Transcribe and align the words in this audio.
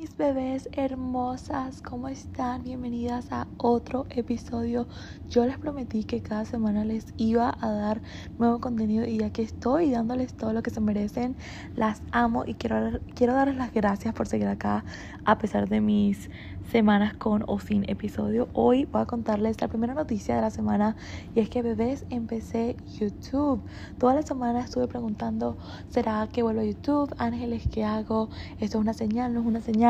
Mis 0.00 0.16
bebés 0.16 0.66
hermosas, 0.72 1.82
¿cómo 1.82 2.08
están? 2.08 2.62
Bienvenidas 2.62 3.30
a 3.32 3.46
otro 3.58 4.06
episodio. 4.08 4.88
Yo 5.28 5.44
les 5.44 5.58
prometí 5.58 6.04
que 6.04 6.22
cada 6.22 6.46
semana 6.46 6.86
les 6.86 7.12
iba 7.18 7.54
a 7.60 7.70
dar 7.70 8.00
nuevo 8.38 8.60
contenido 8.60 9.04
y 9.04 9.18
ya 9.18 9.28
que 9.28 9.42
estoy 9.42 9.90
dándoles 9.90 10.32
todo 10.32 10.54
lo 10.54 10.62
que 10.62 10.70
se 10.70 10.80
merecen, 10.80 11.36
las 11.76 12.02
amo 12.12 12.44
y 12.46 12.54
quiero, 12.54 12.98
quiero 13.14 13.34
darles 13.34 13.56
las 13.56 13.74
gracias 13.74 14.14
por 14.14 14.26
seguir 14.26 14.48
acá 14.48 14.86
a 15.26 15.36
pesar 15.36 15.68
de 15.68 15.82
mis 15.82 16.30
semanas 16.70 17.14
con 17.14 17.44
o 17.46 17.58
sin 17.58 17.88
episodio. 17.90 18.48
Hoy 18.54 18.86
voy 18.86 19.02
a 19.02 19.06
contarles 19.06 19.60
la 19.60 19.68
primera 19.68 19.92
noticia 19.92 20.36
de 20.36 20.40
la 20.40 20.50
semana 20.50 20.96
y 21.34 21.40
es 21.40 21.50
que 21.50 21.60
bebés 21.60 22.06
empecé 22.08 22.76
YouTube. 22.98 23.60
Toda 23.98 24.14
la 24.14 24.22
semana 24.22 24.60
estuve 24.60 24.86
preguntando, 24.86 25.58
¿será 25.88 26.26
que 26.32 26.42
vuelvo 26.42 26.60
a 26.60 26.64
YouTube? 26.64 27.12
Ángeles, 27.18 27.64
¿qué 27.70 27.84
hago? 27.84 28.30
¿Esto 28.60 28.78
es 28.78 28.82
una 28.82 28.94
señal? 28.94 29.34
¿No 29.34 29.40
es 29.40 29.46
una 29.46 29.60
señal? 29.60 29.89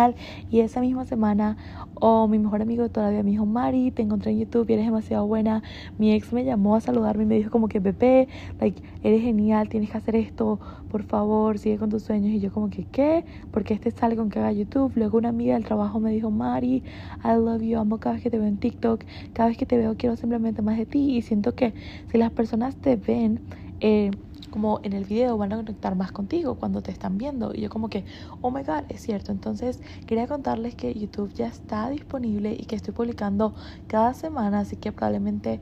Y 0.50 0.60
esa 0.60 0.80
misma 0.80 1.04
semana, 1.04 1.56
oh, 1.94 2.28
mi 2.28 2.38
mejor 2.38 2.62
amigo 2.62 2.88
todavía 2.88 3.22
me 3.22 3.30
dijo, 3.30 3.46
Mari, 3.46 3.90
te 3.90 4.02
encontré 4.02 4.32
en 4.32 4.40
YouTube 4.40 4.68
y 4.68 4.74
eres 4.74 4.86
demasiado 4.86 5.26
buena. 5.26 5.62
Mi 5.98 6.12
ex 6.12 6.32
me 6.32 6.44
llamó 6.44 6.76
a 6.76 6.80
saludarme 6.80 7.24
y 7.24 7.26
me 7.26 7.34
dijo 7.36 7.50
como 7.50 7.68
que, 7.68 7.80
bebé, 7.80 8.28
like, 8.60 8.82
eres 9.02 9.22
genial, 9.22 9.68
tienes 9.68 9.90
que 9.90 9.98
hacer 9.98 10.16
esto, 10.16 10.58
por 10.90 11.02
favor, 11.02 11.58
sigue 11.58 11.78
con 11.78 11.90
tus 11.90 12.02
sueños. 12.02 12.32
Y 12.32 12.40
yo 12.40 12.52
como 12.52 12.70
que, 12.70 12.84
¿qué? 12.84 13.24
Porque 13.50 13.74
este 13.74 13.90
sale 13.90 14.16
con 14.16 14.30
que 14.30 14.38
haga 14.38 14.52
YouTube. 14.52 14.92
Luego 14.96 15.18
una 15.18 15.28
amiga 15.28 15.54
del 15.54 15.64
trabajo 15.64 16.00
me 16.00 16.10
dijo, 16.10 16.30
Mari, 16.30 16.82
I 17.24 17.36
love 17.36 17.62
you, 17.62 17.78
amo 17.78 17.98
cada 17.98 18.14
vez 18.14 18.22
que 18.22 18.30
te 18.30 18.38
veo 18.38 18.48
en 18.48 18.58
TikTok, 18.58 19.04
cada 19.32 19.48
vez 19.48 19.58
que 19.58 19.66
te 19.66 19.76
veo 19.76 19.96
quiero 19.96 20.16
simplemente 20.16 20.62
más 20.62 20.78
de 20.78 20.86
ti 20.86 21.16
y 21.16 21.22
siento 21.22 21.54
que 21.54 21.74
si 22.10 22.18
las 22.18 22.30
personas 22.30 22.76
te 22.76 22.96
ven, 22.96 23.40
eh, 23.80 24.10
como 24.50 24.80
en 24.82 24.92
el 24.94 25.04
video 25.04 25.36
van 25.38 25.52
a 25.52 25.56
conectar 25.56 25.94
más 25.96 26.12
contigo 26.12 26.56
cuando 26.58 26.82
te 26.82 26.90
están 26.90 27.18
viendo. 27.18 27.52
Y 27.54 27.60
yo 27.62 27.70
como 27.70 27.88
que, 27.88 28.04
oh 28.40 28.50
my 28.50 28.62
god, 28.62 28.84
es 28.88 29.00
cierto. 29.02 29.32
Entonces 29.32 29.80
quería 30.06 30.26
contarles 30.26 30.74
que 30.74 30.92
YouTube 30.94 31.32
ya 31.34 31.46
está 31.46 31.88
disponible 31.90 32.56
y 32.58 32.66
que 32.66 32.76
estoy 32.76 32.94
publicando 32.94 33.54
cada 33.86 34.14
semana, 34.14 34.60
así 34.60 34.76
que 34.76 34.92
probablemente 34.92 35.60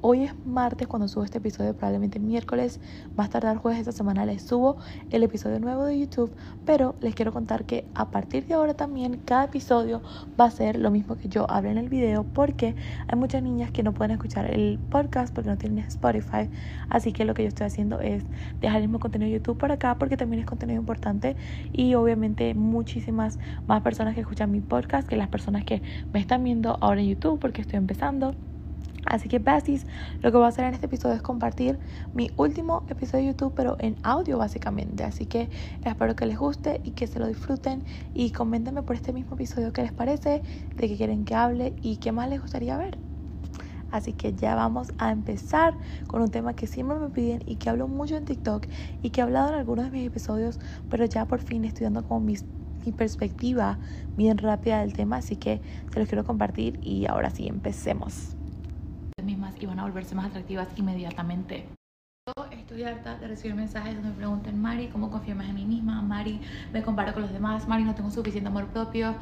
Hoy 0.00 0.24
es 0.24 0.34
martes 0.46 0.86
cuando 0.86 1.08
subo 1.08 1.24
este 1.24 1.38
episodio, 1.38 1.74
probablemente 1.74 2.20
miércoles, 2.20 2.80
más 3.16 3.30
tardar 3.30 3.56
jueves 3.56 3.80
esta 3.80 3.92
semana 3.92 4.24
les 4.26 4.42
subo 4.42 4.76
el 5.10 5.22
episodio 5.22 5.58
nuevo 5.58 5.84
de 5.84 5.98
YouTube, 5.98 6.32
pero 6.64 6.94
les 7.00 7.14
quiero 7.14 7.32
contar 7.32 7.64
que 7.64 7.84
a 7.94 8.10
partir 8.10 8.46
de 8.46 8.54
ahora 8.54 8.74
también 8.74 9.20
cada 9.24 9.44
episodio 9.44 10.02
va 10.38 10.44
a 10.44 10.50
ser 10.50 10.78
lo 10.78 10.90
mismo 10.90 11.16
que 11.16 11.28
yo 11.28 11.50
hablo 11.50 11.70
en 11.70 11.78
el 11.78 11.88
video 11.88 12.24
porque 12.24 12.76
hay 13.08 13.18
muchas 13.18 13.42
niñas 13.42 13.70
que 13.72 13.82
no 13.82 13.92
pueden 13.92 14.12
escuchar 14.12 14.50
el 14.50 14.78
podcast 14.90 15.34
porque 15.34 15.50
no 15.50 15.58
tienen 15.58 15.80
Spotify, 15.80 16.48
así 16.88 17.12
que 17.12 17.24
lo 17.24 17.34
que 17.34 17.42
yo 17.42 17.48
estoy 17.48 17.66
haciendo 17.66 18.00
es 18.00 18.24
dejar 18.60 18.76
el 18.76 18.88
mismo 18.88 19.00
contenido 19.00 19.30
de 19.30 19.38
YouTube 19.38 19.58
por 19.58 19.72
acá 19.72 19.96
porque 19.98 20.16
también 20.16 20.40
es 20.40 20.46
contenido 20.46 20.78
importante 20.78 21.36
y 21.72 21.94
obviamente 21.94 22.54
muchísimas 22.54 23.38
más 23.66 23.82
personas 23.82 24.14
que 24.14 24.20
escuchan 24.20 24.50
mi 24.50 24.60
podcast 24.60 25.08
que 25.08 25.16
las 25.16 25.28
personas 25.28 25.64
que 25.64 25.82
me 26.12 26.20
están 26.20 26.44
viendo 26.44 26.78
ahora 26.80 27.00
en 27.00 27.08
YouTube 27.08 27.40
porque 27.40 27.62
estoy 27.62 27.78
empezando. 27.78 28.34
Así 29.08 29.28
que 29.28 29.38
besties, 29.38 29.86
lo 30.20 30.30
que 30.30 30.36
voy 30.36 30.44
a 30.44 30.48
hacer 30.48 30.66
en 30.66 30.74
este 30.74 30.86
episodio 30.86 31.14
es 31.14 31.22
compartir 31.22 31.78
mi 32.14 32.30
último 32.36 32.84
episodio 32.88 33.24
de 33.24 33.30
YouTube, 33.32 33.54
pero 33.56 33.76
en 33.80 33.96
audio 34.02 34.36
básicamente. 34.36 35.02
Así 35.02 35.24
que 35.24 35.48
espero 35.84 36.14
que 36.14 36.26
les 36.26 36.38
guste 36.38 36.80
y 36.84 36.90
que 36.90 37.06
se 37.06 37.18
lo 37.18 37.26
disfruten. 37.26 37.82
Y 38.14 38.32
coméntenme 38.32 38.82
por 38.82 38.96
este 38.96 39.12
mismo 39.14 39.34
episodio 39.34 39.72
qué 39.72 39.82
les 39.82 39.92
parece, 39.92 40.42
de 40.76 40.88
qué 40.88 40.96
quieren 40.96 41.24
que 41.24 41.34
hable 41.34 41.74
y 41.82 41.96
qué 41.96 42.12
más 42.12 42.28
les 42.28 42.40
gustaría 42.40 42.76
ver. 42.76 42.98
Así 43.90 44.12
que 44.12 44.34
ya 44.34 44.54
vamos 44.54 44.92
a 44.98 45.10
empezar 45.10 45.74
con 46.06 46.20
un 46.20 46.30
tema 46.30 46.52
que 46.52 46.66
siempre 46.66 46.98
me 46.98 47.08
piden 47.08 47.42
y 47.46 47.56
que 47.56 47.70
hablo 47.70 47.88
mucho 47.88 48.16
en 48.16 48.26
TikTok 48.26 48.66
y 49.02 49.08
que 49.08 49.22
he 49.22 49.24
hablado 49.24 49.48
en 49.48 49.54
algunos 49.54 49.86
de 49.86 49.90
mis 49.90 50.06
episodios, 50.06 50.60
pero 50.90 51.06
ya 51.06 51.24
por 51.24 51.40
fin 51.40 51.64
estoy 51.64 51.84
dando 51.84 52.06
como 52.06 52.20
mi 52.20 52.36
perspectiva 52.94 53.78
bien 54.16 54.36
rápida 54.36 54.80
del 54.80 54.92
tema, 54.92 55.16
así 55.16 55.36
que 55.36 55.62
se 55.90 55.98
los 55.98 56.08
quiero 56.08 56.24
compartir 56.24 56.78
y 56.82 57.06
ahora 57.06 57.30
sí, 57.30 57.46
empecemos 57.46 58.37
mismas 59.28 59.54
y 59.60 59.66
van 59.66 59.78
a 59.78 59.82
volverse 59.82 60.14
más 60.14 60.26
atractivas 60.26 60.68
inmediatamente. 60.76 61.77
Estoy 62.50 62.82
harta 62.82 63.16
de 63.16 63.28
recibir 63.28 63.56
mensajes 63.56 63.94
donde 63.94 64.10
me 64.10 64.14
preguntan, 64.16 64.60
Mari, 64.60 64.88
¿cómo 64.88 65.10
confío 65.10 65.34
más 65.34 65.48
en 65.48 65.54
mí 65.54 65.64
misma? 65.64 66.02
Mari, 66.02 66.40
me 66.72 66.82
comparo 66.82 67.14
con 67.14 67.22
los 67.22 67.32
demás. 67.32 67.66
Mari, 67.66 67.84
no 67.84 67.94
tengo 67.94 68.10
suficiente 68.10 68.48
amor 68.48 68.66
propio. 68.66 69.14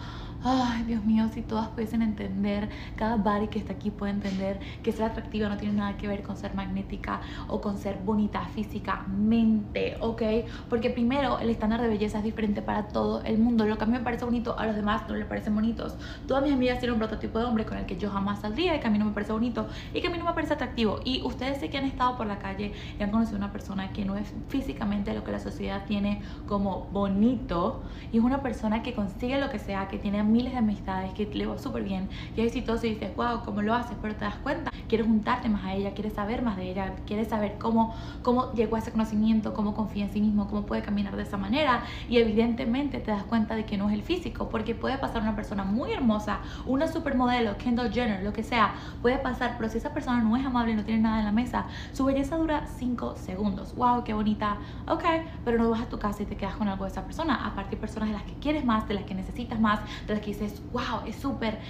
Ay, 0.42 0.82
Dios 0.84 1.04
mío, 1.04 1.28
si 1.32 1.42
todas 1.42 1.68
pudiesen 1.68 2.02
entender, 2.02 2.68
cada 2.96 3.16
body 3.16 3.48
que 3.48 3.58
está 3.58 3.72
aquí 3.72 3.90
puede 3.90 4.12
entender 4.12 4.60
que 4.82 4.92
ser 4.92 5.04
atractiva 5.04 5.48
no 5.48 5.56
tiene 5.56 5.74
nada 5.74 5.96
que 5.96 6.08
ver 6.08 6.22
con 6.22 6.36
ser 6.36 6.54
magnética 6.54 7.20
o 7.48 7.60
con 7.60 7.78
ser 7.78 7.98
bonita 8.04 8.42
físicamente, 8.54 9.96
¿ok? 10.00 10.22
Porque 10.68 10.90
primero, 10.90 11.38
el 11.38 11.50
estándar 11.50 11.80
de 11.80 11.88
belleza 11.88 12.18
es 12.18 12.24
diferente 12.24 12.62
para 12.62 12.88
todo 12.88 13.22
el 13.24 13.38
mundo. 13.38 13.64
Lo 13.66 13.78
que 13.78 13.84
a 13.84 13.86
mí 13.86 13.92
me 13.92 14.00
parece 14.00 14.24
bonito, 14.24 14.58
a 14.58 14.66
los 14.66 14.76
demás 14.76 15.02
no 15.08 15.14
les 15.14 15.26
parecen 15.26 15.54
bonitos. 15.54 15.96
Todas 16.26 16.42
mis 16.42 16.52
amigas 16.52 16.78
tienen 16.80 16.94
un 16.94 16.98
prototipo 16.98 17.38
de 17.38 17.44
hombre 17.44 17.64
con 17.64 17.78
el 17.78 17.86
que 17.86 17.96
yo 17.96 18.10
jamás 18.10 18.40
saldría 18.40 18.76
y 18.76 18.80
que 18.80 18.86
a 18.86 18.90
mí 18.90 18.98
no 18.98 19.04
me 19.04 19.12
parece 19.12 19.32
bonito 19.32 19.68
y 19.94 20.00
que 20.00 20.08
a 20.08 20.10
mí 20.10 20.18
no 20.18 20.24
me 20.24 20.32
parece 20.32 20.54
atractivo. 20.54 21.00
Y 21.04 21.22
ustedes 21.22 21.58
sé 21.58 21.70
que 21.70 21.78
han 21.78 21.84
estado 21.84 22.16
por 22.16 22.26
la 22.26 22.38
calle 22.38 22.72
y 22.98 23.02
han 23.02 23.10
conocido 23.10 23.38
una 23.38 23.52
persona 23.52 23.92
que 23.92 24.04
no 24.04 24.16
es 24.16 24.32
físicamente 24.48 25.12
lo 25.14 25.24
que 25.24 25.32
la 25.32 25.38
sociedad 25.38 25.84
tiene 25.86 26.22
como 26.46 26.86
bonito 26.92 27.82
y 28.12 28.18
es 28.18 28.24
una 28.24 28.42
persona 28.42 28.82
que 28.82 28.94
consigue 28.94 29.38
lo 29.40 29.50
que 29.50 29.58
sea, 29.58 29.88
que 29.88 29.98
tiene 29.98 30.22
miles 30.22 30.52
de 30.52 30.58
amistades, 30.58 31.12
que 31.12 31.26
le 31.26 31.46
va 31.46 31.58
súper 31.58 31.82
bien 31.82 32.08
y 32.36 32.40
es 32.40 32.48
exitoso 32.48 32.86
y 32.86 32.90
dices, 32.90 33.14
wow, 33.16 33.42
¿cómo 33.44 33.62
lo 33.62 33.74
haces? 33.74 33.96
Pero 34.00 34.14
te 34.14 34.24
das 34.24 34.36
cuenta, 34.36 34.70
quieres 34.88 35.06
juntarte 35.06 35.48
más 35.48 35.64
a 35.64 35.74
ella, 35.74 35.92
quieres 35.94 36.14
saber 36.14 36.42
más 36.42 36.56
de 36.56 36.70
ella, 36.70 36.94
quieres 37.06 37.28
saber 37.28 37.56
cómo, 37.58 37.94
cómo 38.22 38.52
llegó 38.52 38.76
a 38.76 38.78
ese 38.78 38.92
conocimiento, 38.92 39.54
cómo 39.54 39.74
confía 39.74 40.04
en 40.04 40.12
sí 40.12 40.20
mismo, 40.20 40.46
cómo 40.48 40.66
puede 40.66 40.82
caminar 40.82 41.16
de 41.16 41.22
esa 41.22 41.36
manera 41.36 41.82
y 42.08 42.18
evidentemente 42.18 42.98
te 43.00 43.10
das 43.10 43.24
cuenta 43.24 43.54
de 43.54 43.64
que 43.64 43.76
no 43.76 43.88
es 43.88 43.94
el 43.94 44.02
físico, 44.02 44.48
porque 44.48 44.74
puede 44.74 44.98
pasar 44.98 45.22
una 45.22 45.36
persona 45.36 45.64
muy 45.64 45.92
hermosa, 45.92 46.40
una 46.66 46.88
supermodelo, 46.88 47.56
Kendall 47.58 47.92
Jenner, 47.92 48.22
lo 48.22 48.32
que 48.32 48.42
sea, 48.42 48.74
puede 49.02 49.18
pasar, 49.18 49.56
pero 49.58 49.68
si 49.68 49.78
esa 49.78 49.92
persona 49.92 50.22
no 50.22 50.36
es 50.36 50.44
amable, 50.44 50.74
no 50.74 50.84
tiene 50.84 51.00
nada 51.00 51.18
en 51.18 51.24
la 51.26 51.32
mesa, 51.32 51.66
su 51.92 52.04
belleza 52.04 52.36
dura 52.36 52.66
5 52.78 52.85
segundos. 53.16 53.74
Wow, 53.74 54.04
qué 54.04 54.14
bonita. 54.14 54.60
Ok, 54.86 55.04
pero 55.44 55.58
no 55.58 55.70
vas 55.70 55.82
a 55.82 55.88
tu 55.88 55.98
casa 55.98 56.22
y 56.22 56.26
te 56.26 56.36
quedas 56.36 56.56
con 56.56 56.68
algo 56.68 56.84
de 56.84 56.90
esa 56.90 57.04
persona. 57.04 57.46
Aparte, 57.46 57.76
hay 57.76 57.80
personas 57.80 58.08
de 58.10 58.14
las 58.14 58.24
que 58.24 58.34
quieres 58.38 58.64
más, 58.64 58.86
de 58.88 58.94
las 58.94 59.04
que 59.04 59.14
necesitas 59.14 59.60
más, 59.60 59.80
de 60.06 60.14
las 60.14 60.22
que 60.22 60.30
dices, 60.30 60.62
wow, 60.72 61.02
es 61.06 61.16
súper 61.16 61.60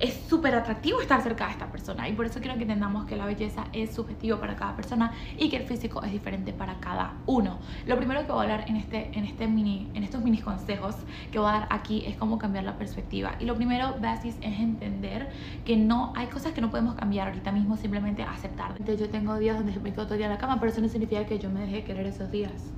es 0.00 0.14
súper 0.28 0.54
atractivo 0.54 1.00
estar 1.00 1.22
cerca 1.22 1.46
de 1.46 1.52
esta 1.52 1.70
persona 1.70 2.08
y 2.08 2.12
por 2.12 2.26
eso 2.26 2.40
quiero 2.40 2.56
que 2.56 2.62
entendamos 2.62 3.06
que 3.06 3.16
la 3.16 3.26
belleza 3.26 3.64
es 3.72 3.94
subjetivo 3.94 4.38
para 4.38 4.56
cada 4.56 4.74
persona 4.74 5.12
y 5.38 5.48
que 5.48 5.56
el 5.56 5.64
físico 5.64 6.02
es 6.02 6.12
diferente 6.12 6.52
para 6.52 6.80
cada 6.80 7.14
uno. 7.26 7.58
Lo 7.86 7.96
primero 7.96 8.26
que 8.26 8.32
voy 8.32 8.40
a 8.40 8.42
hablar 8.42 8.64
en, 8.68 8.76
este, 8.76 9.10
en, 9.16 9.24
este 9.24 9.46
mini, 9.46 9.90
en 9.94 10.02
estos 10.02 10.22
mini 10.22 10.38
consejos 10.38 10.96
que 11.30 11.38
voy 11.38 11.48
a 11.48 11.52
dar 11.52 11.68
aquí 11.70 12.04
es 12.06 12.16
cómo 12.16 12.38
cambiar 12.38 12.64
la 12.64 12.76
perspectiva. 12.76 13.36
Y 13.38 13.44
lo 13.44 13.54
primero, 13.54 13.94
basis, 14.00 14.36
es 14.40 14.58
entender 14.58 15.30
que 15.64 15.76
no 15.76 16.12
hay 16.16 16.26
cosas 16.26 16.52
que 16.52 16.60
no 16.60 16.70
podemos 16.70 16.94
cambiar 16.94 17.28
ahorita 17.28 17.52
mismo, 17.52 17.76
simplemente 17.76 18.22
aceptar. 18.22 18.72
Entonces, 18.72 19.00
yo 19.00 19.10
tengo 19.10 19.38
días 19.38 19.56
donde 19.56 19.78
me 19.80 19.92
quedo 19.92 20.04
todo 20.04 20.14
el 20.14 20.18
día 20.18 20.26
en 20.26 20.32
la 20.32 20.38
cama, 20.38 20.58
pero 20.58 20.72
eso 20.72 20.80
no 20.80 20.88
significa 20.88 21.24
que 21.26 21.38
yo 21.38 21.50
me 21.50 21.60
deje 21.60 21.84
querer 21.84 22.06
esos 22.06 22.30
días. 22.30 22.72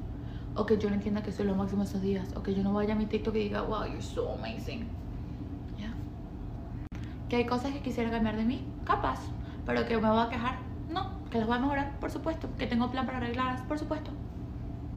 O 0.54 0.65
que 0.65 0.78
yo 0.78 0.88
no 0.88 0.94
entienda 0.94 1.22
que 1.22 1.33
soy 1.33 1.47
lo 1.47 1.54
máximo 1.54 1.83
esos 1.83 2.00
días. 2.00 2.34
O 2.34 2.43
que 2.43 2.54
yo 2.54 2.62
no 2.62 2.72
vaya 2.72 2.94
a 2.94 2.97
mi 2.97 3.06
TikTok 3.06 3.34
y 3.37 3.41
diga, 3.41 3.62
wow, 3.62 3.84
you're 3.84 4.03
so 4.03 4.33
amazing 4.33 4.87
que 7.28 7.37
hay 7.37 7.47
cosas 7.47 7.73
que 7.73 7.81
quisiera 7.81 8.11
cambiar 8.11 8.37
de 8.37 8.45
mí, 8.45 8.65
capaz, 8.84 9.21
pero 9.65 9.87
que 9.87 9.97
me 9.97 10.09
voy 10.09 10.21
a 10.21 10.28
quejar, 10.28 10.59
no, 10.89 11.11
que 11.31 11.39
las 11.39 11.47
voy 11.47 11.57
a 11.57 11.61
mejorar, 11.61 11.99
por 11.99 12.11
supuesto, 12.11 12.49
que 12.59 12.67
tengo 12.67 12.91
plan 12.91 13.07
para 13.07 13.19
arreglarlas, 13.19 13.63
por 13.63 13.78
supuesto. 13.78 14.11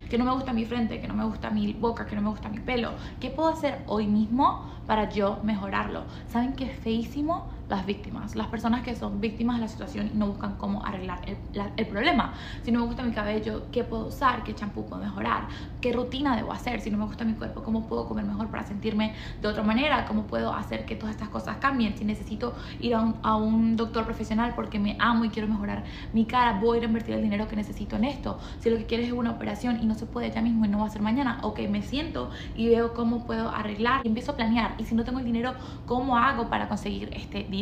Que 0.10 0.18
no 0.18 0.26
me 0.26 0.32
gusta 0.32 0.54
mi 0.54 0.66
frente, 0.66 1.00
que 1.00 1.08
no 1.08 1.14
me 1.14 1.26
gusta 1.26 1.50
mi 1.50 1.74
boca, 1.74 2.06
que 2.06 2.16
no 2.16 2.22
me 2.22 2.30
gusta 2.30 2.50
mi 2.50 2.60
pelo. 2.60 2.94
¿Qué 3.20 3.30
puedo 3.30 3.50
hacer 3.50 3.84
hoy 3.86 4.08
mismo 4.08 4.66
para 4.88 5.10
yo 5.10 5.40
mejorarlo? 5.44 6.06
¿Saben 6.28 6.54
qué 6.54 6.66
es 6.66 6.80
feísimo? 6.80 7.48
Las 7.70 7.86
víctimas, 7.86 8.36
las 8.36 8.48
personas 8.48 8.84
que 8.84 8.96
son 8.96 9.22
víctimas 9.22 9.58
de 9.58 9.62
la 9.62 9.68
situación 9.68 10.10
y 10.12 10.18
no 10.18 10.28
buscan 10.28 10.56
cómo 10.56 10.84
arreglar 10.84 11.22
el, 11.28 11.38
el 11.78 11.88
problema. 11.88 12.34
Si 12.64 12.72
no 12.72 12.80
me 12.80 12.88
gusta 12.88 13.04
mi 13.04 13.12
cabello, 13.12 13.68
¿qué 13.72 13.84
puedo 13.84 14.08
usar? 14.08 14.44
¿Qué 14.44 14.56
champú 14.56 14.86
puedo 14.88 15.02
mejorar? 15.02 15.48
¿Qué 15.80 15.94
rutina 15.94 16.36
debo 16.36 16.52
hacer? 16.52 16.82
Si 16.82 16.90
no 16.90 16.98
me 16.98 17.06
gusta 17.06 17.24
mi 17.26 17.34
cuerpo, 17.34 17.62
¿cómo 17.62 17.88
puedo 17.88 18.08
comer 18.08 18.26
mejor 18.26 18.48
para 18.48 18.64
sentirme 18.64 19.14
de 19.42 19.48
otra 19.48 19.62
manera? 19.62 20.06
¿Cómo 20.06 20.24
puedo 20.24 20.54
hacer 20.54 20.86
que 20.86 20.96
todas 20.96 21.12
estas 21.16 21.30
cosas 21.30 21.58
cambien? 21.58 21.96
Si 21.96 22.06
necesito 22.06 22.56
ir 22.80 22.96
a 22.96 23.02
un, 23.02 23.16
a 23.22 23.36
un 23.36 23.76
doctor 23.78 24.04
profesional 24.04 24.54
porque 24.56 24.80
me 24.80 24.98
amo 25.00 25.26
y 25.26 25.30
quiero 25.30 25.48
mejorar 25.48 25.84
mi 26.12 26.26
cara, 26.26 26.60
voy 26.60 26.78
a 26.78 26.80
ir 26.80 26.84
a 26.86 26.88
invertir 26.88 27.16
el 27.16 27.22
dinero 27.22 27.48
que 27.48 27.56
necesito 27.56 27.98
en 27.98 28.06
esto. 28.06 28.40
Si 28.60 28.72
lo 28.72 28.78
que 28.78 28.88
quieres 28.88 29.08
es 29.08 29.14
una 29.14 29.30
operación 29.30 29.80
y 29.82 29.86
no 29.86 29.94
se 29.94 30.08
puede 30.08 30.32
ya 30.32 30.42
mismo 30.42 30.66
y 30.66 30.70
no 30.70 30.80
va 30.80 30.88
a 30.88 30.90
ser 30.90 31.04
mañana, 31.04 31.40
ok, 31.44 31.60
me 31.70 31.84
siento 31.84 32.32
y 32.56 32.68
veo 32.68 32.96
cómo 32.96 33.26
puedo 33.26 33.50
arreglar 33.50 34.02
y 34.04 34.08
empiezo 34.08 34.32
a 34.32 34.36
planear. 34.36 34.74
Y 34.80 34.86
si 34.86 34.96
no 34.96 35.04
tengo 35.04 35.20
el 35.20 35.26
dinero, 35.26 35.54
¿cómo 35.86 36.18
hago 36.18 36.50
para 36.50 36.68
conseguir 36.68 37.12
este 37.14 37.44
dinero? 37.44 37.59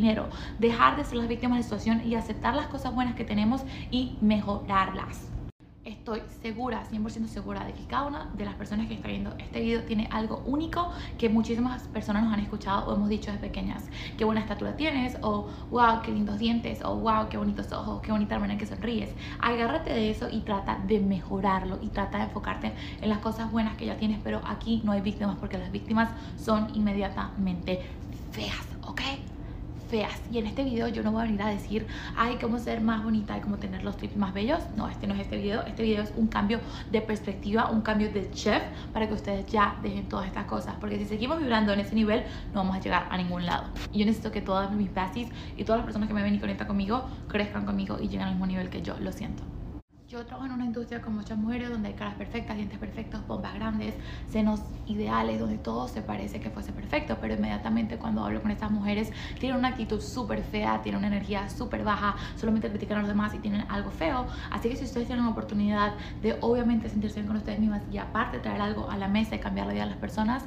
Dejar 0.60 0.96
de 0.96 1.04
ser 1.04 1.18
las 1.18 1.28
víctimas 1.28 1.58
de 1.58 1.60
la 1.60 1.64
situación 1.64 2.02
y 2.08 2.16
aceptar 2.16 2.56
las 2.56 2.68
cosas 2.68 2.94
buenas 2.94 3.16
que 3.16 3.24
tenemos 3.24 3.64
y 3.92 4.18
mejorarlas 4.22 5.32
estoy 5.88 6.22
segura, 6.42 6.84
100% 6.90 7.28
segura 7.28 7.64
de 7.64 7.74
que 7.74 7.84
cada 7.86 8.06
una 8.08 8.26
de 8.38 8.46
las 8.46 8.56
personas 8.56 8.88
que 8.88 8.94
está 8.94 9.08
viendo 9.08 9.34
este 9.40 9.62
video 9.62 9.84
tiene 9.84 10.08
algo 10.12 10.44
único 10.46 10.92
que 11.18 11.30
muchísimas 11.30 11.84
personas 11.88 12.24
nos 12.24 12.34
han 12.34 12.42
escuchado 12.42 12.88
o 12.88 12.96
hemos 12.96 13.10
dicho 13.10 13.32
desde 13.32 13.48
pequeñas. 13.48 13.86
Qué 14.18 14.26
buena 14.26 14.42
estatura 14.42 14.76
tienes, 14.76 15.18
o 15.22 15.48
wow, 15.70 16.02
qué 16.04 16.12
lindos 16.12 16.40
dientes, 16.40 16.84
o 16.84 16.96
wow, 16.96 17.30
qué 17.30 17.38
bonitos 17.38 17.72
ojos, 17.72 18.02
qué 18.02 18.12
bonita 18.12 18.38
manera 18.40 18.60
que 18.60 18.66
sonríes. 18.66 19.10
Agárrate 19.40 19.94
de 19.94 20.12
eso 20.12 20.28
y 20.30 20.42
trata 20.42 20.80
de 20.88 21.00
mejorarlo 21.00 21.80
y 21.82 21.88
trata 21.88 22.18
de 22.18 22.26
enfocarte 22.26 22.74
en 23.02 23.10
las 23.10 23.20
cosas 23.20 23.52
buenas 23.52 23.78
que 23.78 23.86
ya 23.86 23.98
tienes, 23.98 24.20
pero 24.24 24.42
aquí 24.46 24.82
no 24.84 24.92
hay 24.92 25.02
víctimas 25.02 25.38
porque 25.40 25.58
las 25.58 25.72
víctimas 25.72 26.10
son 26.38 26.76
inmediatamente 26.76 27.82
feas, 28.32 28.68
¿ok? 28.86 29.02
Feas. 29.88 30.22
Y 30.32 30.38
en 30.38 30.48
este 30.48 30.64
video 30.64 30.88
yo 30.88 31.04
no 31.04 31.12
voy 31.12 31.22
a 31.22 31.26
venir 31.26 31.42
a 31.42 31.48
decir, 31.48 31.88
ay, 32.16 32.38
cómo 32.40 32.60
ser 32.60 32.82
más 32.82 33.04
bonita 33.04 33.38
y 33.38 33.42
cómo 33.42 33.58
tener 33.58 33.84
los 33.84 33.98
tips 33.98 34.18
más 34.18 34.34
bellos. 34.34 34.62
No, 34.76 34.88
este 34.88 35.08
no 35.08 35.14
es 35.14 35.22
este 35.22 35.38
video. 35.38 35.64
Este 35.64 35.84
video 35.84 36.04
es 36.04 36.14
un 36.16 36.28
cambio 36.28 36.60
de 36.92 37.02
perspectiva, 37.02 37.70
un 37.70 37.82
cambio 37.82 38.12
de 38.12 38.30
chef 38.32 38.64
para 38.94 39.08
que 39.08 39.14
ustedes 39.14 39.46
ya 39.48 39.78
dejen 39.82 40.08
todas 40.08 40.28
estas 40.28 40.46
cosas. 40.46 40.76
Porque 40.80 40.98
si 40.98 41.06
seguimos 41.06 41.40
vibrando 41.40 41.74
en 41.74 41.80
ese 41.80 41.96
nivel, 41.96 42.24
no 42.54 42.62
vamos 42.62 42.76
a 42.76 42.80
llegar 42.80 43.08
a 43.10 43.18
ningún 43.18 43.46
lado. 43.46 43.66
Y 43.92 44.00
yo 44.00 44.06
necesito 44.06 44.32
que 44.32 44.42
todas 44.42 44.72
mis 44.72 44.94
besties 44.94 45.30
y 45.56 45.64
todas 45.64 45.80
las 45.80 45.86
personas 45.86 46.08
que 46.08 46.14
me 46.14 46.24
ven 46.24 46.36
y 46.36 46.40
conectan 46.40 46.68
conmigo 46.68 47.06
crezcan 47.28 47.66
conmigo 47.66 47.98
y 48.00 48.08
lleguen 48.08 48.22
al 48.22 48.32
mismo 48.32 48.46
nivel 48.46 48.70
que 48.70 48.82
yo. 48.82 48.96
Lo 49.00 49.12
siento. 49.12 49.57
Yo 50.10 50.26
trabajo 50.26 50.46
en 50.46 50.54
una 50.54 50.64
industria 50.64 51.02
con 51.02 51.16
muchas 51.16 51.38
mujeres 51.38 51.70
donde 51.70 51.90
hay 51.90 51.94
caras 51.94 52.16
perfectas, 52.16 52.56
dientes 52.56 52.80
perfectos, 52.80 53.28
bombas 53.28 53.54
grandes, 53.56 53.94
senos 54.26 54.62
ideales, 54.86 55.38
donde 55.38 55.58
todo 55.58 55.90
se 55.90 56.02
parece 56.02 56.40
que 56.40 56.50
fuese 56.50 56.72
perfecto, 56.72 57.18
pero 57.20 57.34
inmediatamente 57.34 57.98
cuando 57.98 58.24
hablo 58.24 58.42
con 58.42 58.50
estas 58.50 58.72
mujeres 58.72 59.12
tienen 59.38 59.60
una 59.60 59.68
actitud 59.68 60.00
súper 60.00 60.44
fea, 60.44 60.82
tienen 60.82 61.00
una 61.00 61.08
energía 61.08 61.50
súper 61.50 61.84
baja, 61.84 62.16
solamente 62.38 62.70
critican 62.70 63.00
a 63.00 63.02
los 63.02 63.10
demás 63.10 63.34
y 63.34 63.40
tienen 63.40 63.66
algo 63.68 63.92
feo. 63.92 64.28
Así 64.50 64.70
que 64.70 64.78
si 64.78 64.86
ustedes 64.86 65.08
tienen 65.08 65.26
la 65.26 65.32
oportunidad 65.32 65.96
de 66.22 66.38
obviamente 66.40 66.88
sentirse 66.88 67.16
bien 67.20 67.28
con 67.28 67.36
ustedes 67.36 67.60
mismas 67.60 67.84
y 67.92 67.98
aparte 67.98 68.40
traer 68.40 68.62
algo 68.62 68.90
a 68.90 68.96
la 68.96 69.10
mesa 69.10 69.36
y 69.36 69.40
cambiar 69.40 69.68
la 69.68 69.74
vida 69.74 69.84
de 69.84 69.90
las 69.90 70.00
personas, 70.00 70.46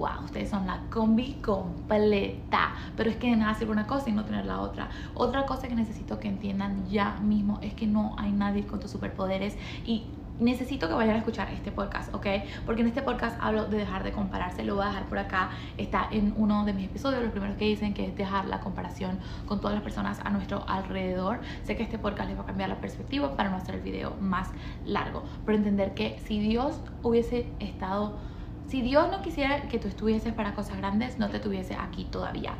wow, 0.00 0.24
ustedes 0.24 0.48
son 0.48 0.66
la 0.66 0.80
combi 0.90 1.34
completa. 1.34 2.74
Pero 2.96 3.10
es 3.10 3.16
que 3.16 3.30
de 3.30 3.36
nada 3.36 3.54
sirve 3.54 3.72
una 3.72 3.86
cosa 3.86 4.08
y 4.08 4.12
no 4.12 4.24
tener 4.24 4.46
la 4.46 4.60
otra. 4.60 4.88
Otra 5.14 5.44
cosa 5.44 5.68
que 5.68 5.74
necesito 5.74 6.18
que 6.18 6.28
entiendan 6.28 6.88
ya 6.88 7.18
mismo 7.20 7.58
es 7.62 7.74
que 7.74 7.86
no 7.86 8.16
hay 8.18 8.32
nadie 8.32 8.66
con 8.66 8.80
tus 8.80 8.90
superpoderes 8.90 9.56
y 9.84 10.06
necesito 10.38 10.88
que 10.88 10.94
vayan 10.94 11.16
a 11.16 11.18
escuchar 11.18 11.50
este 11.52 11.70
podcast, 11.70 12.14
¿ok? 12.14 12.26
Porque 12.64 12.80
en 12.80 12.88
este 12.88 13.02
podcast 13.02 13.36
hablo 13.42 13.66
de 13.66 13.76
dejar 13.76 14.04
de 14.04 14.12
compararse, 14.12 14.64
lo 14.64 14.74
voy 14.74 14.84
a 14.84 14.88
dejar 14.88 15.06
por 15.06 15.18
acá, 15.18 15.50
está 15.76 16.08
en 16.10 16.32
uno 16.34 16.64
de 16.64 16.72
mis 16.72 16.86
episodios, 16.86 17.22
los 17.22 17.30
primeros 17.30 17.58
que 17.58 17.66
dicen 17.66 17.92
que 17.92 18.06
es 18.06 18.16
dejar 18.16 18.46
la 18.46 18.60
comparación 18.60 19.18
con 19.44 19.60
todas 19.60 19.74
las 19.74 19.82
personas 19.82 20.18
a 20.24 20.30
nuestro 20.30 20.66
alrededor. 20.66 21.40
Sé 21.64 21.76
que 21.76 21.82
este 21.82 21.98
podcast 21.98 22.30
les 22.30 22.38
va 22.38 22.44
a 22.44 22.46
cambiar 22.46 22.70
la 22.70 22.80
perspectiva 22.80 23.36
para 23.36 23.50
no 23.50 23.56
hacer 23.56 23.74
el 23.74 23.82
video 23.82 24.16
más 24.18 24.48
largo, 24.86 25.24
pero 25.44 25.58
entender 25.58 25.92
que 25.92 26.18
si 26.24 26.40
Dios 26.40 26.80
hubiese 27.02 27.52
estado 27.60 28.18
si 28.70 28.82
Dios 28.82 29.10
no 29.10 29.20
quisiera 29.20 29.62
que 29.62 29.80
tú 29.80 29.88
estuvieses 29.88 30.32
para 30.32 30.54
cosas 30.54 30.76
grandes, 30.76 31.18
no 31.18 31.28
te 31.28 31.40
tuviese 31.40 31.74
aquí 31.74 32.04
todavía. 32.04 32.54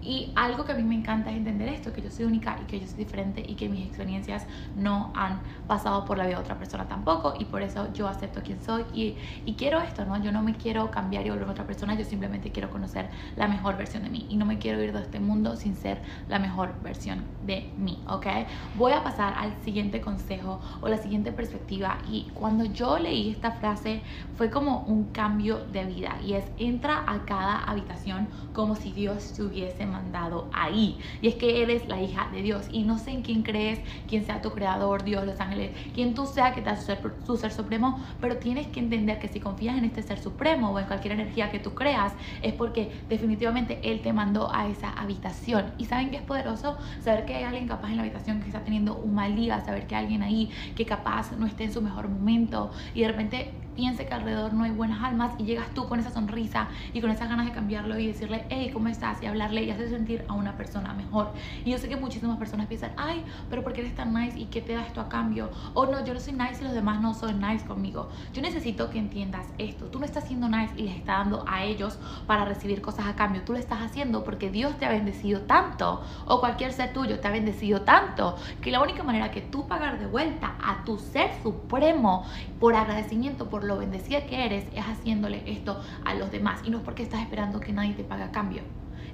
Y 0.00 0.32
algo 0.36 0.64
que 0.64 0.70
a 0.70 0.74
mí 0.76 0.84
me 0.84 0.94
encanta 0.94 1.30
es 1.30 1.36
entender 1.36 1.68
esto, 1.68 1.92
que 1.92 2.00
yo 2.00 2.08
soy 2.08 2.24
única 2.24 2.56
y 2.62 2.66
que 2.66 2.78
yo 2.78 2.86
soy 2.86 2.98
diferente 2.98 3.42
y 3.44 3.56
que 3.56 3.68
mis 3.68 3.84
experiencias 3.84 4.46
no 4.76 5.12
han 5.16 5.40
pasado 5.66 6.04
por 6.04 6.18
la 6.18 6.26
vida 6.26 6.36
de 6.36 6.42
otra 6.42 6.56
persona 6.56 6.86
tampoco 6.86 7.34
y 7.36 7.46
por 7.46 7.62
eso 7.62 7.92
yo 7.92 8.06
acepto 8.06 8.42
quién 8.44 8.62
soy 8.62 8.84
y, 8.94 9.16
y 9.44 9.54
quiero 9.54 9.80
esto, 9.80 10.04
¿no? 10.04 10.22
Yo 10.22 10.30
no 10.30 10.40
me 10.40 10.54
quiero 10.54 10.92
cambiar 10.92 11.26
y 11.26 11.30
volver 11.30 11.48
a 11.48 11.50
otra 11.50 11.66
persona, 11.66 11.96
yo 11.96 12.04
simplemente 12.04 12.52
quiero 12.52 12.70
conocer 12.70 13.10
la 13.34 13.48
mejor 13.48 13.76
versión 13.76 14.04
de 14.04 14.10
mí 14.10 14.24
y 14.28 14.36
no 14.36 14.46
me 14.46 14.58
quiero 14.58 14.80
ir 14.80 14.92
de 14.92 15.00
este 15.00 15.18
mundo 15.18 15.56
sin 15.56 15.74
ser 15.74 16.00
la 16.28 16.38
mejor 16.38 16.76
versión 16.84 17.24
de 17.42 17.72
mí, 17.76 18.04
¿ok? 18.08 18.26
Voy 18.74 18.92
a 18.92 19.02
pasar 19.02 19.34
al 19.36 19.60
siguiente 19.62 20.00
consejo 20.00 20.60
o 20.80 20.86
la 20.86 20.98
siguiente 20.98 21.32
perspectiva 21.32 21.98
y 22.08 22.30
cuando 22.34 22.64
yo 22.66 23.00
leí 23.00 23.30
esta 23.30 23.50
frase 23.50 24.02
fue 24.36 24.48
como 24.48 24.82
un 24.82 25.06
cambio 25.06 25.55
de 25.72 25.84
vida 25.84 26.18
y 26.24 26.34
es 26.34 26.44
entra 26.58 27.04
a 27.06 27.24
cada 27.24 27.64
habitación 27.64 28.28
como 28.52 28.74
si 28.74 28.92
Dios 28.92 29.32
te 29.34 29.42
hubiese 29.42 29.86
mandado 29.86 30.48
ahí. 30.52 30.98
Y 31.20 31.28
es 31.28 31.34
que 31.34 31.62
eres 31.62 31.86
la 31.88 32.00
hija 32.00 32.28
de 32.32 32.42
Dios 32.42 32.68
y 32.70 32.82
no 32.82 32.98
sé 32.98 33.10
en 33.10 33.22
quién 33.22 33.42
crees, 33.42 33.80
quién 34.08 34.24
sea 34.24 34.42
tu 34.42 34.50
creador, 34.50 35.04
Dios, 35.04 35.26
los 35.26 35.40
ángeles, 35.40 35.70
quien 35.94 36.14
tú 36.14 36.26
sea 36.26 36.54
que 36.54 36.62
te 36.62 36.70
hace 36.70 36.98
su 37.24 37.36
ser 37.36 37.52
supremo, 37.52 38.00
pero 38.20 38.36
tienes 38.38 38.66
que 38.68 38.80
entender 38.80 39.18
que 39.18 39.28
si 39.28 39.40
confías 39.40 39.76
en 39.76 39.84
este 39.84 40.02
ser 40.02 40.18
supremo 40.18 40.70
o 40.70 40.78
en 40.78 40.86
cualquier 40.86 41.14
energía 41.14 41.50
que 41.50 41.58
tú 41.58 41.74
creas, 41.74 42.12
es 42.42 42.52
porque 42.54 42.90
definitivamente 43.08 43.80
Él 43.82 44.00
te 44.00 44.12
mandó 44.12 44.52
a 44.52 44.68
esa 44.68 44.90
habitación. 44.90 45.72
Y 45.78 45.86
saben 45.86 46.10
que 46.10 46.16
es 46.16 46.22
poderoso 46.22 46.76
saber 47.00 47.24
que 47.26 47.34
hay 47.34 47.44
alguien 47.44 47.68
capaz 47.68 47.90
en 47.90 47.96
la 47.96 48.02
habitación 48.02 48.40
que 48.40 48.46
está 48.46 48.60
teniendo 48.60 48.96
un 48.96 49.14
mal 49.14 49.36
día, 49.36 49.60
saber 49.60 49.86
que 49.86 49.94
hay 49.94 50.04
alguien 50.04 50.22
ahí 50.22 50.50
que 50.74 50.86
capaz 50.86 51.32
no 51.32 51.46
esté 51.46 51.64
en 51.64 51.72
su 51.72 51.82
mejor 51.82 52.08
momento 52.08 52.70
y 52.94 53.02
de 53.02 53.08
repente 53.08 53.65
piense 53.76 54.06
que 54.06 54.14
alrededor 54.14 54.54
no 54.54 54.64
hay 54.64 54.70
buenas 54.70 55.04
almas 55.04 55.34
y 55.38 55.44
llegas 55.44 55.68
tú 55.74 55.86
con 55.86 56.00
esa 56.00 56.10
sonrisa 56.10 56.68
y 56.92 57.00
con 57.00 57.10
esas 57.10 57.28
ganas 57.28 57.46
de 57.46 57.52
cambiarlo 57.52 57.98
y 57.98 58.06
decirle, 58.08 58.46
hey, 58.48 58.70
¿cómo 58.72 58.88
estás? 58.88 59.22
Y 59.22 59.26
hablarle 59.26 59.62
y 59.62 59.70
hacer 59.70 59.88
sentir 59.88 60.24
a 60.28 60.32
una 60.32 60.56
persona 60.56 60.94
mejor. 60.94 61.32
Y 61.64 61.70
yo 61.70 61.78
sé 61.78 61.88
que 61.88 61.96
muchísimas 61.96 62.38
personas 62.38 62.66
piensan, 62.66 62.92
ay, 62.96 63.24
pero 63.50 63.62
¿por 63.62 63.72
qué 63.72 63.82
eres 63.82 63.94
tan 63.94 64.12
nice 64.12 64.38
y 64.38 64.46
qué 64.46 64.62
te 64.62 64.74
da 64.74 64.82
esto 64.82 65.00
a 65.00 65.08
cambio? 65.08 65.50
O 65.74 65.86
no, 65.86 66.04
yo 66.04 66.14
no 66.14 66.20
soy 66.20 66.32
nice 66.32 66.56
y 66.60 66.64
los 66.64 66.72
demás 66.72 67.00
no 67.00 67.14
son 67.14 67.40
nice 67.40 67.64
conmigo. 67.66 68.08
Yo 68.32 68.42
necesito 68.42 68.90
que 68.90 68.98
entiendas 68.98 69.46
esto. 69.58 69.86
Tú 69.86 69.98
no 69.98 70.06
estás 70.06 70.24
siendo 70.24 70.48
nice 70.48 70.72
y 70.76 70.82
les 70.82 70.96
estás 70.96 71.18
dando 71.18 71.44
a 71.46 71.64
ellos 71.64 71.98
para 72.26 72.44
recibir 72.44 72.80
cosas 72.80 73.06
a 73.06 73.14
cambio. 73.14 73.42
Tú 73.42 73.52
lo 73.52 73.58
estás 73.58 73.82
haciendo 73.82 74.24
porque 74.24 74.50
Dios 74.50 74.76
te 74.78 74.86
ha 74.86 74.90
bendecido 74.90 75.42
tanto 75.42 76.02
o 76.26 76.40
cualquier 76.40 76.72
ser 76.72 76.92
tuyo 76.92 77.20
te 77.20 77.28
ha 77.28 77.30
bendecido 77.30 77.82
tanto 77.82 78.36
que 78.62 78.70
la 78.70 78.80
única 78.80 79.02
manera 79.02 79.30
que 79.30 79.42
tú 79.42 79.66
pagar 79.66 79.98
de 79.98 80.06
vuelta 80.06 80.54
a 80.62 80.84
tu 80.84 80.98
ser 80.98 81.30
supremo 81.42 82.24
por 82.58 82.74
agradecimiento 82.74 83.48
por 83.50 83.64
lo 83.66 83.78
bendecida 83.78 84.24
que 84.26 84.44
eres 84.44 84.64
es 84.74 84.84
haciéndole 84.84 85.42
esto 85.46 85.80
a 86.04 86.14
los 86.14 86.30
demás. 86.30 86.60
Y 86.64 86.70
no 86.70 86.78
es 86.78 86.84
porque 86.84 87.02
estás 87.02 87.20
esperando 87.20 87.60
que 87.60 87.72
nadie 87.72 87.94
te 87.94 88.04
pague 88.04 88.30
cambio. 88.30 88.62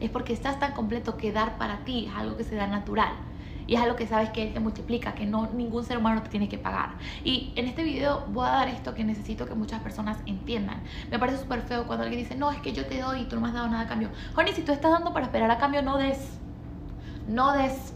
Es 0.00 0.10
porque 0.10 0.32
estás 0.32 0.58
tan 0.58 0.72
completo 0.72 1.16
que 1.16 1.32
dar 1.32 1.58
para 1.58 1.84
ti 1.84 2.06
es 2.06 2.14
algo 2.14 2.37
que 2.37 2.44
se 2.44 2.54
da 2.54 2.66
natural. 2.66 3.12
Y 3.66 3.76
es 3.76 3.81
algo 3.81 3.94
que 3.94 4.08
sabes 4.08 4.31
que 4.31 4.43
Él 4.43 4.52
te 4.52 4.58
multiplica, 4.58 5.14
que 5.14 5.25
no 5.25 5.49
ningún 5.52 5.84
ser 5.84 5.96
humano 5.96 6.22
te 6.22 6.28
tiene 6.28 6.49
que 6.49 6.58
pagar. 6.58 6.94
Y 7.25 7.52
en 7.54 7.69
este 7.69 7.84
video 7.84 8.26
voy 8.32 8.46
a 8.46 8.50
dar 8.50 8.69
esto 8.69 8.93
que 8.94 9.04
necesito 9.04 9.46
que 9.46 9.54
muchas 9.54 9.81
personas 9.81 10.19
entiendan. 10.26 10.82
Me 11.10 11.19
parece 11.19 11.38
súper 11.38 11.62
feo 11.62 11.87
cuando 11.87 12.02
alguien 12.02 12.22
dice, 12.22 12.34
no, 12.34 12.50
es 12.50 12.60
que 12.60 12.72
yo 12.72 12.84
te 12.87 13.00
doy 13.00 13.20
y 13.20 13.25
tú 13.26 13.37
no 13.37 13.43
me 13.43 13.49
has 13.49 13.54
dado 13.54 13.69
nada 13.69 13.82
a 13.84 13.87
cambio. 13.87 14.10
Honey, 14.37 14.52
si 14.52 14.62
tú 14.62 14.72
estás 14.72 14.90
dando 14.90 15.12
para 15.12 15.26
esperar 15.26 15.50
a 15.50 15.58
cambio, 15.58 15.82
no 15.82 15.96
des. 15.96 16.38
No 17.28 17.52
des. 17.52 17.94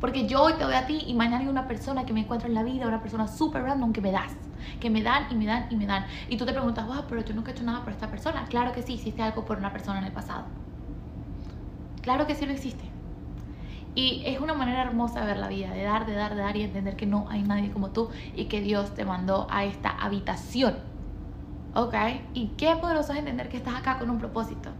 Porque 0.00 0.26
yo 0.26 0.42
hoy 0.42 0.54
te 0.54 0.64
doy 0.64 0.74
a 0.74 0.86
ti 0.86 1.04
y 1.06 1.14
mañana 1.14 1.40
hay 1.40 1.48
una 1.48 1.68
persona 1.68 2.04
que 2.06 2.14
me 2.14 2.20
encuentra 2.20 2.48
en 2.48 2.54
la 2.54 2.62
vida, 2.62 2.88
una 2.88 3.02
persona 3.02 3.28
súper 3.28 3.62
random 3.62 3.92
que 3.92 4.00
me 4.00 4.10
das 4.10 4.32
que 4.80 4.90
me 4.90 5.02
dan 5.02 5.26
y 5.30 5.34
me 5.34 5.46
dan 5.46 5.66
y 5.70 5.76
me 5.76 5.86
dan. 5.86 6.06
Y 6.28 6.36
tú 6.36 6.46
te 6.46 6.52
preguntas, 6.52 6.86
wow, 6.86 7.04
pero 7.08 7.24
yo 7.24 7.34
nunca 7.34 7.50
he 7.50 7.54
hecho 7.54 7.64
nada 7.64 7.82
por 7.82 7.92
esta 7.92 8.10
persona. 8.10 8.44
Claro 8.46 8.72
que 8.72 8.82
sí, 8.82 8.94
hiciste 8.94 9.22
algo 9.22 9.44
por 9.44 9.58
una 9.58 9.72
persona 9.72 9.98
en 9.98 10.04
el 10.04 10.12
pasado. 10.12 10.44
Claro 12.02 12.26
que 12.26 12.34
sí 12.34 12.46
lo 12.46 12.52
hiciste. 12.52 12.84
Y 13.94 14.22
es 14.26 14.40
una 14.40 14.54
manera 14.54 14.82
hermosa 14.82 15.20
de 15.20 15.26
ver 15.26 15.38
la 15.38 15.48
vida, 15.48 15.70
de 15.70 15.82
dar, 15.82 16.04
de 16.04 16.14
dar, 16.14 16.34
de 16.34 16.42
dar 16.42 16.56
y 16.56 16.62
entender 16.62 16.96
que 16.96 17.06
no 17.06 17.26
hay 17.30 17.42
nadie 17.42 17.70
como 17.70 17.90
tú 17.90 18.10
y 18.34 18.46
que 18.46 18.60
Dios 18.60 18.94
te 18.94 19.04
mandó 19.04 19.46
a 19.50 19.64
esta 19.64 19.90
habitación. 19.90 20.78
¿Ok? 21.74 21.94
Y 22.34 22.48
qué 22.56 22.76
poderoso 22.76 23.12
es 23.12 23.20
entender 23.20 23.48
que 23.48 23.56
estás 23.56 23.74
acá 23.76 23.98
con 23.98 24.10
un 24.10 24.18
propósito. 24.18 24.70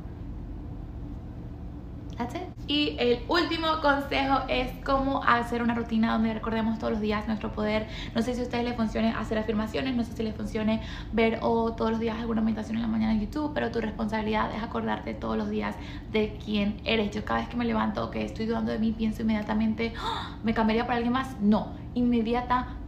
Y 2.66 2.96
el 2.98 3.20
último 3.28 3.80
consejo 3.82 4.42
es 4.48 4.70
cómo 4.84 5.22
hacer 5.24 5.62
una 5.62 5.74
rutina 5.74 6.12
donde 6.12 6.32
recordemos 6.32 6.78
todos 6.78 6.92
los 6.92 7.02
días 7.02 7.26
nuestro 7.26 7.52
poder. 7.52 7.88
No 8.14 8.22
sé 8.22 8.34
si 8.34 8.40
a 8.40 8.44
ustedes 8.44 8.64
les 8.64 8.76
funcione 8.76 9.10
hacer 9.12 9.38
afirmaciones, 9.38 9.94
no 9.94 10.04
sé 10.04 10.12
si 10.12 10.22
les 10.22 10.34
funcione 10.34 10.80
ver 11.12 11.40
o 11.42 11.72
todos 11.74 11.90
los 11.90 12.00
días 12.00 12.18
alguna 12.18 12.40
meditación 12.40 12.76
en 12.76 12.82
la 12.82 12.88
mañana 12.88 13.12
en 13.12 13.20
YouTube, 13.20 13.52
pero 13.54 13.70
tu 13.70 13.80
responsabilidad 13.80 14.54
es 14.54 14.62
acordarte 14.62 15.14
todos 15.14 15.36
los 15.36 15.50
días 15.50 15.76
de 16.12 16.38
quién 16.42 16.80
eres. 16.84 17.10
Yo 17.10 17.24
cada 17.24 17.40
vez 17.40 17.48
que 17.48 17.56
me 17.56 17.64
levanto, 17.64 18.10
que 18.10 18.24
estoy 18.24 18.46
dudando 18.46 18.72
de 18.72 18.78
mí, 18.78 18.92
pienso 18.92 19.22
inmediatamente, 19.22 19.92
¡Ah! 19.98 20.36
¿me 20.42 20.54
cambiaría 20.54 20.86
por 20.86 20.94
alguien 20.94 21.12
más? 21.12 21.38
No 21.40 21.84
Inmediatamente 21.94 22.83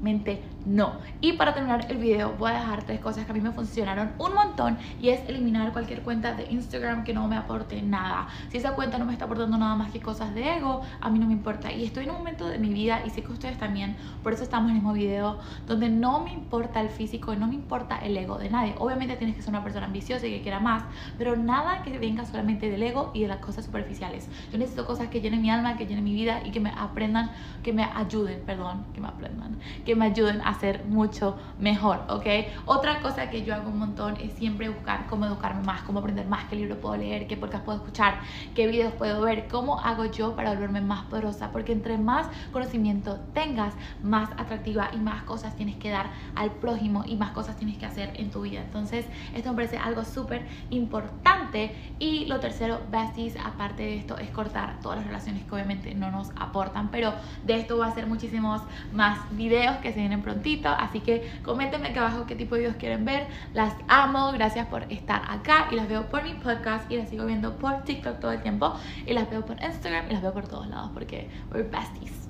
no. 0.66 0.94
Y 1.20 1.34
para 1.34 1.54
terminar 1.54 1.86
el 1.88 1.98
video 1.98 2.34
voy 2.38 2.50
a 2.50 2.54
dejar 2.54 2.84
tres 2.84 3.00
cosas 3.00 3.24
que 3.24 3.30
a 3.30 3.34
mí 3.34 3.40
me 3.40 3.52
funcionaron 3.52 4.12
un 4.18 4.34
montón 4.34 4.78
y 5.00 5.08
es 5.08 5.26
eliminar 5.28 5.72
cualquier 5.72 6.02
cuenta 6.02 6.34
de 6.34 6.46
Instagram 6.50 7.04
que 7.04 7.14
no 7.14 7.26
me 7.28 7.36
aporte 7.36 7.80
nada. 7.82 8.28
Si 8.50 8.58
esa 8.58 8.72
cuenta 8.72 8.98
no 8.98 9.04
me 9.04 9.12
está 9.12 9.24
aportando 9.24 9.56
nada 9.56 9.76
más 9.76 9.90
que 9.92 10.00
cosas 10.00 10.34
de 10.34 10.56
ego, 10.56 10.82
a 11.00 11.08
mí 11.10 11.18
no 11.18 11.26
me 11.26 11.32
importa. 11.32 11.72
Y 11.72 11.84
estoy 11.84 12.04
en 12.04 12.10
un 12.10 12.18
momento 12.18 12.48
de 12.48 12.58
mi 12.58 12.68
vida 12.70 13.02
y 13.06 13.10
sé 13.10 13.22
que 13.22 13.32
ustedes 13.32 13.58
también, 13.58 13.96
por 14.22 14.32
eso 14.32 14.42
estamos 14.42 14.70
en 14.70 14.76
el 14.76 14.82
mismo 14.82 14.92
video, 14.92 15.38
donde 15.66 15.88
no 15.88 16.20
me 16.20 16.32
importa 16.32 16.80
el 16.80 16.88
físico 16.88 17.32
y 17.32 17.36
no 17.36 17.46
me 17.46 17.54
importa 17.54 17.98
el 17.98 18.16
ego 18.16 18.38
de 18.38 18.50
nadie. 18.50 18.74
Obviamente 18.78 19.16
tienes 19.16 19.36
que 19.36 19.42
ser 19.42 19.50
una 19.50 19.62
persona 19.62 19.86
ambiciosa 19.86 20.26
y 20.26 20.30
que 20.30 20.42
quiera 20.42 20.60
más, 20.60 20.82
pero 21.16 21.36
nada 21.36 21.82
que 21.82 21.98
venga 21.98 22.24
solamente 22.24 22.70
del 22.70 22.82
ego 22.82 23.10
y 23.14 23.22
de 23.22 23.28
las 23.28 23.38
cosas 23.38 23.64
superficiales. 23.64 24.28
Yo 24.52 24.58
necesito 24.58 24.86
cosas 24.86 25.08
que 25.08 25.20
llenen 25.20 25.42
mi 25.42 25.50
alma, 25.50 25.76
que 25.76 25.86
llenen 25.86 26.04
mi 26.04 26.14
vida 26.14 26.40
y 26.44 26.50
que 26.50 26.60
me 26.60 26.70
aprendan, 26.70 27.30
que 27.62 27.72
me 27.72 27.84
ayuden, 27.84 28.42
perdón, 28.44 28.84
que 28.94 29.00
me 29.00 29.08
aprendan, 29.08 29.56
que 29.86 29.94
me 29.96 30.06
ayuden 30.06 30.42
a 30.42 30.52
ser 30.54 30.84
mucho 30.84 31.38
mejor, 31.58 32.02
¿ok? 32.08 32.26
Otra 32.66 33.00
cosa 33.00 33.30
que 33.30 33.44
yo 33.44 33.54
hago 33.54 33.70
un 33.70 33.78
montón 33.78 34.16
es 34.20 34.32
siempre 34.32 34.68
buscar 34.68 35.06
cómo 35.06 35.24
educarme 35.24 35.62
más, 35.62 35.82
cómo 35.82 36.00
aprender 36.00 36.26
más, 36.26 36.44
qué 36.46 36.56
libro 36.56 36.78
puedo 36.80 36.96
leer, 36.96 37.26
qué 37.26 37.36
podcast 37.36 37.64
puedo 37.64 37.78
escuchar, 37.78 38.18
qué 38.54 38.66
videos 38.66 38.92
puedo 38.94 39.22
ver, 39.22 39.46
cómo 39.48 39.80
hago 39.80 40.04
yo 40.06 40.34
para 40.34 40.50
volverme 40.50 40.80
más 40.80 41.04
poderosa, 41.04 41.52
porque 41.52 41.72
entre 41.72 41.96
más 41.96 42.26
conocimiento 42.52 43.20
tengas, 43.32 43.74
más 44.02 44.28
atractiva 44.36 44.90
y 44.92 44.96
más 44.98 45.22
cosas 45.22 45.56
tienes 45.56 45.76
que 45.76 45.90
dar 45.90 46.10
al 46.34 46.50
prójimo 46.50 47.04
y 47.06 47.16
más 47.16 47.30
cosas 47.30 47.56
tienes 47.56 47.78
que 47.78 47.86
hacer 47.86 48.12
en 48.16 48.30
tu 48.30 48.42
vida. 48.42 48.60
Entonces, 48.60 49.06
esto 49.34 49.50
me 49.50 49.56
parece 49.56 49.78
algo 49.78 50.04
súper 50.04 50.46
importante. 50.70 51.74
Y 52.00 52.26
lo 52.26 52.40
tercero, 52.40 52.80
besties, 52.90 53.36
aparte 53.36 53.84
de 53.84 53.96
esto, 53.96 54.18
es 54.18 54.30
cortar 54.30 54.80
todas 54.80 54.98
las 54.98 55.06
relaciones 55.06 55.44
que 55.44 55.54
obviamente 55.54 55.94
no 55.94 56.10
nos 56.10 56.30
aportan, 56.36 56.90
pero 56.90 57.14
de 57.44 57.56
esto 57.56 57.76
voy 57.76 57.86
a 57.86 57.90
hacer 57.90 58.06
muchísimos 58.06 58.62
más 58.92 59.18
videos 59.30 59.75
que 59.80 59.92
se 59.92 60.00
vienen 60.00 60.22
prontito, 60.22 60.68
así 60.68 61.00
que 61.00 61.30
coméntenme 61.44 61.88
acá 61.88 62.00
abajo 62.06 62.26
qué 62.26 62.34
tipo 62.34 62.54
de 62.54 62.62
videos 62.62 62.76
quieren 62.76 63.04
ver. 63.04 63.26
Las 63.54 63.74
amo, 63.88 64.32
gracias 64.32 64.66
por 64.66 64.90
estar 64.92 65.22
acá 65.28 65.68
y 65.70 65.76
las 65.76 65.88
veo 65.88 66.08
por 66.08 66.22
mi 66.22 66.34
podcast 66.34 66.90
y 66.90 66.96
las 66.96 67.08
sigo 67.08 67.26
viendo 67.26 67.56
por 67.56 67.82
TikTok 67.84 68.20
todo 68.20 68.32
el 68.32 68.42
tiempo 68.42 68.74
y 69.06 69.12
las 69.12 69.30
veo 69.30 69.44
por 69.44 69.62
Instagram 69.62 70.10
y 70.10 70.12
las 70.14 70.22
veo 70.22 70.32
por 70.32 70.46
todos 70.48 70.66
lados 70.68 70.90
porque 70.94 71.28
we're 71.50 71.68
besties. 71.68 72.28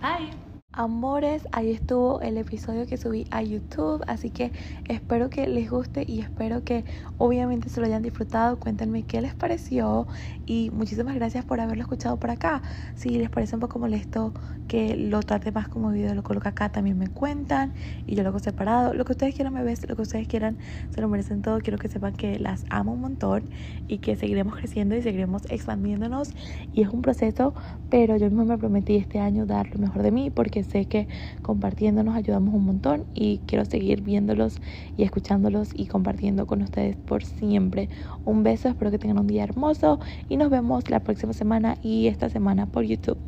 Bye. 0.00 0.53
Amores, 0.76 1.46
ahí 1.52 1.70
estuvo 1.70 2.20
el 2.20 2.36
episodio 2.36 2.84
que 2.84 2.96
subí 2.96 3.28
a 3.30 3.42
YouTube, 3.42 4.02
así 4.08 4.30
que 4.30 4.50
espero 4.88 5.30
que 5.30 5.46
les 5.46 5.70
guste 5.70 6.04
y 6.04 6.18
espero 6.18 6.64
que 6.64 6.84
obviamente 7.16 7.68
se 7.68 7.78
lo 7.78 7.86
hayan 7.86 8.02
disfrutado. 8.02 8.58
Cuéntenme 8.58 9.04
qué 9.04 9.20
les 9.20 9.36
pareció 9.36 10.08
y 10.46 10.72
muchísimas 10.72 11.14
gracias 11.14 11.44
por 11.44 11.60
haberlo 11.60 11.82
escuchado 11.82 12.16
por 12.16 12.30
acá. 12.30 12.60
Si 12.96 13.10
les 13.10 13.30
parece 13.30 13.54
un 13.54 13.60
poco 13.60 13.78
molesto 13.78 14.34
que 14.66 14.96
lo 14.96 15.22
trate 15.22 15.52
más 15.52 15.68
como 15.68 15.90
video, 15.92 16.12
lo 16.12 16.24
coloco 16.24 16.48
acá, 16.48 16.70
también 16.70 16.98
me 16.98 17.06
cuentan 17.06 17.72
y 18.08 18.16
yo 18.16 18.24
lo 18.24 18.30
hago 18.30 18.40
separado. 18.40 18.94
Lo 18.94 19.04
que 19.04 19.12
ustedes 19.12 19.36
quieran 19.36 19.54
me 19.54 19.62
ves, 19.62 19.88
lo 19.88 19.94
que 19.94 20.02
ustedes 20.02 20.26
quieran, 20.26 20.58
se 20.90 21.00
lo 21.00 21.08
merecen 21.08 21.42
todo. 21.42 21.60
Quiero 21.60 21.78
que 21.78 21.86
sepan 21.86 22.14
que 22.14 22.40
las 22.40 22.64
amo 22.68 22.94
un 22.94 23.00
montón 23.00 23.44
y 23.86 23.98
que 23.98 24.16
seguiremos 24.16 24.56
creciendo 24.56 24.96
y 24.96 25.02
seguiremos 25.02 25.42
expandiéndonos 25.50 26.34
y 26.72 26.82
es 26.82 26.88
un 26.88 27.00
proceso, 27.00 27.54
pero 27.90 28.16
yo 28.16 28.26
mismo 28.26 28.44
me 28.44 28.58
prometí 28.58 28.96
este 28.96 29.20
año 29.20 29.46
dar 29.46 29.72
lo 29.72 29.78
mejor 29.78 30.02
de 30.02 30.10
mí 30.10 30.30
porque 30.30 30.63
sé 30.64 30.86
que 30.86 31.08
compartiendo 31.42 32.02
nos 32.02 32.16
ayudamos 32.16 32.54
un 32.54 32.64
montón 32.64 33.04
y 33.14 33.38
quiero 33.46 33.64
seguir 33.64 34.02
viéndolos 34.02 34.60
y 34.96 35.02
escuchándolos 35.02 35.70
y 35.74 35.86
compartiendo 35.86 36.46
con 36.46 36.62
ustedes 36.62 36.96
por 36.96 37.24
siempre. 37.24 37.88
Un 38.24 38.42
beso, 38.42 38.68
espero 38.68 38.90
que 38.90 38.98
tengan 38.98 39.18
un 39.18 39.26
día 39.26 39.44
hermoso 39.44 40.00
y 40.28 40.36
nos 40.36 40.50
vemos 40.50 40.90
la 40.90 41.00
próxima 41.00 41.32
semana 41.32 41.76
y 41.82 42.08
esta 42.08 42.28
semana 42.28 42.66
por 42.66 42.84
YouTube. 42.84 43.18